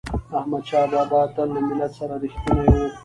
احمدشاه 0.37 0.87
بابا 0.91 1.19
به 1.25 1.31
تل 1.35 1.47
له 1.53 1.61
ملت 1.67 1.91
سره 1.99 2.15
رښتینی 2.23 2.65
و. 2.79 2.81